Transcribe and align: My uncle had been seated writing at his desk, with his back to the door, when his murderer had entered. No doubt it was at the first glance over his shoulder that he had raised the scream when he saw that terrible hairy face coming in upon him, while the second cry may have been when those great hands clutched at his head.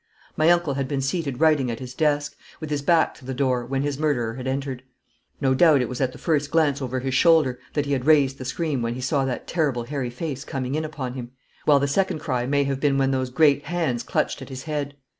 My 0.35 0.49
uncle 0.49 0.73
had 0.73 0.87
been 0.87 0.99
seated 1.01 1.39
writing 1.39 1.69
at 1.69 1.77
his 1.79 1.93
desk, 1.93 2.35
with 2.59 2.71
his 2.71 2.81
back 2.81 3.13
to 3.19 3.23
the 3.25 3.35
door, 3.35 3.63
when 3.67 3.83
his 3.83 3.99
murderer 3.99 4.33
had 4.33 4.47
entered. 4.47 4.81
No 5.39 5.53
doubt 5.53 5.79
it 5.79 5.87
was 5.87 6.01
at 6.01 6.11
the 6.11 6.17
first 6.17 6.49
glance 6.49 6.81
over 6.81 7.01
his 7.01 7.13
shoulder 7.13 7.59
that 7.73 7.85
he 7.85 7.91
had 7.91 8.07
raised 8.07 8.39
the 8.39 8.43
scream 8.45 8.81
when 8.81 8.95
he 8.95 9.01
saw 9.01 9.25
that 9.25 9.45
terrible 9.45 9.83
hairy 9.83 10.09
face 10.09 10.43
coming 10.43 10.73
in 10.73 10.85
upon 10.85 11.13
him, 11.13 11.29
while 11.65 11.77
the 11.79 11.87
second 11.87 12.17
cry 12.17 12.47
may 12.47 12.63
have 12.63 12.79
been 12.79 12.97
when 12.97 13.11
those 13.11 13.29
great 13.29 13.65
hands 13.65 14.01
clutched 14.01 14.41
at 14.41 14.49
his 14.49 14.63
head. 14.63 14.95